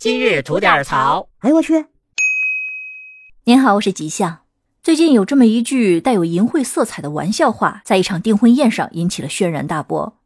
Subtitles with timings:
[0.00, 1.28] 今日吐点槽。
[1.40, 1.84] 哎呦我去！
[3.44, 4.38] 您好，我是吉祥。
[4.82, 10.16] 最近有这么一句带有淫秽色彩的玩笑话，在一场订婚宴上引起了轩然大波。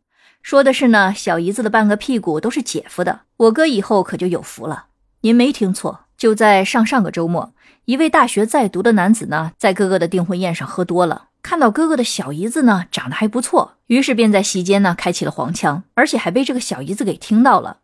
[0.42, 4.87] 说的是呢，小姨子的半个屁股都是姐夫的，我哥以后可就有福了。
[5.22, 7.53] 您没听错，就在上上个周末，
[7.87, 11.31] 一位大学在读的男子呢，在哥哥的订婚宴上喝多了。
[11.43, 17.79] 看到哥哥的小姨子呢长得还不错，于是便在席间呢开启了黄腔，而且还被这个小姨子给听到了。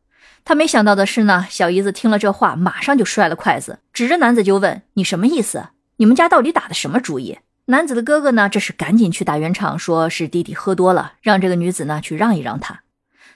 [0.45, 5.69] 他没想到的是呢，小姨子听了这话，马上就摔了筷子，指着男子就问：“你什么意思？
[5.97, 12.81] 你们家到底打的什么主意？”男子的哥哥呢，这是赶紧去打圆场，说是弟弟喝多了，让这个女子呢去让一让他。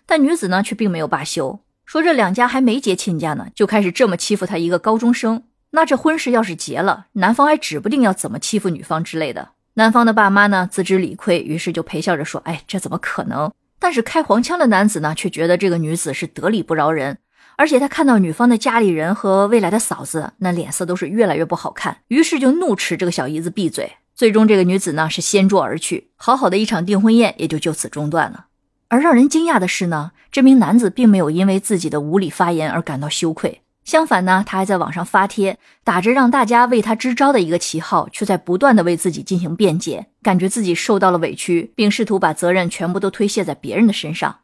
[0.06, 5.44] 但女子呢却并没有罢休，说这两家还没结亲家呢，就开始这么欺负他一个高中生。
[5.70, 9.50] 那这婚事要是结了，男方还指不定要怎么欺负女方之类的。
[9.74, 13.52] 男方的爸妈呢自知理亏，于是就陪笑着说：“哎，这怎么可能？”
[13.84, 17.18] 但是开黄腔的男子呢，却觉得这个女子是得理不饶人，
[17.58, 23.92] 而且他看到女方的家里人和未来的嫂子，那脸色都是越来越不好看，于是就怒斥这个小姨子闭嘴。
[24.14, 28.46] 最终，这个女子呢是掀桌而去，好好的一场订婚宴也就就此中断了。
[28.88, 33.60] 而让人惊讶的是呢，这名男子并没有因为自己的无理发言而感到羞愧。
[33.84, 44.38] 相反呢，他还在网上发帖，打着让大家为他支招的一个旗号，却在不断的为自己进行辩解，感觉自己受到了委屈，并试图把责任全部都推卸在别人的身上。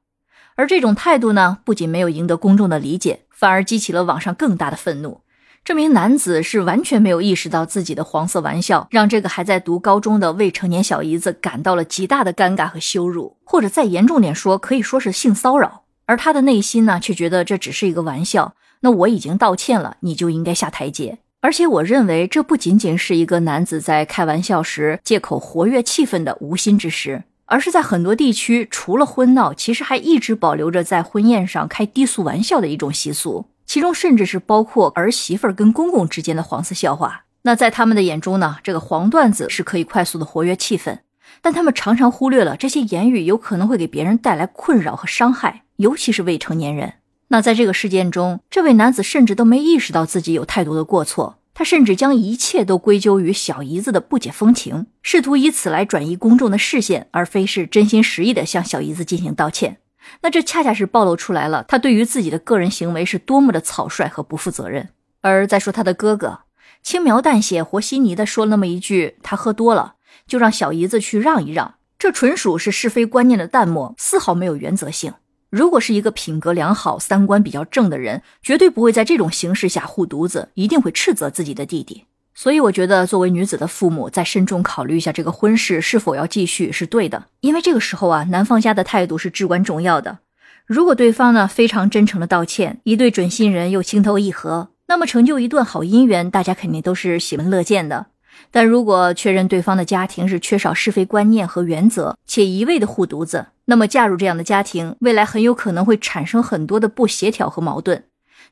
[0.56, 5.22] 而这种态度呢，不仅没有赢得公众的理解，反而激起了网上更大的愤怒。
[5.64, 15.84] 这名男子是完全没有意识到自己的黄色玩笑，让这个还在读高中的未成年小姨子感到了极大的尴尬和羞辱，或者再严重点说，可以说是性骚扰。
[16.10, 18.54] 而他的内心呢，却觉得这只是一个玩笑。
[18.80, 21.18] 那我已经道歉了，你就应该下台阶。
[21.40, 37.26] 而且我认为这不仅仅是一个男子在开玩笑时借口活跃气氛的无心之失，而是在很多地区，除了婚闹，其实还一直保留着在婚宴上开低俗玩笑的一种习俗，其中甚至是包括儿媳妇跟公公之间的黄色笑话。
[37.42, 40.98] 那在他们的眼中呢，这个黄段子是可以快速的活跃气氛，
[41.40, 46.94] 但他们常常忽略了这些言语有可能会给别人带来困扰和伤害，尤其是未成年人。
[47.28, 59.78] 那在这个事件中，这位男子甚至都没意识到自己有太多的过错，他甚至将一切都归咎于小姨子的不解风情，试图以此来转移公众的视线，而非是真心实意的向小姨子进行道歉。
[60.20, 64.88] 那这恰恰是暴露出来了他对于自己的个人行为是多么的草率和不负责任。
[65.22, 66.40] 而再说他的哥哥，
[66.82, 69.94] 轻描淡写、和稀泥的说了那么一句“他喝多了”，
[70.28, 75.14] 就让小姨子去让一让，这纯属是是非观念的淡漠，丝毫没有原则性。
[75.50, 82.04] 如果是一个品格良好、三观比较正的人，绝对不会在这种形势下护犊子，一定会斥责自己的弟弟。
[82.32, 87.24] 所以，我觉得作为女子的父母，再慎重考虑一下这个婚事是否要继续是对的。
[87.40, 90.20] 因为这个时候啊，男方家的态度是至关重要的。
[90.66, 98.06] 如果对方呢非常真诚的道歉，一对准新人又情投意合，那么成就一段好姻缘，大家肯定都是喜闻乐见的。
[98.52, 108.04] 但如果确认对方的家庭是缺少是非观念和原则，且一味的护犊子，那么嫁入这样的家庭，未来很有可能会产生很多的不协调和矛盾。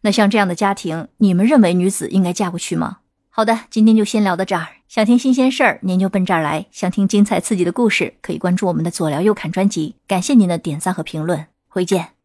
[0.02, 2.98] 那像这样的家庭，你们认为女子应该嫁过去吗？
[3.28, 4.68] 好的，今天就先聊到这儿。
[4.86, 9.96] 想听新鲜事儿，您就奔这儿来；想听精彩刺激的故事，可以关注我们的左聊右侃专辑。
[10.06, 12.17] 感谢您的点赞和评论，回见。